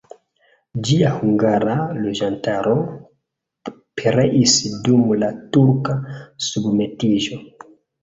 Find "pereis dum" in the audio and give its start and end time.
4.03-5.07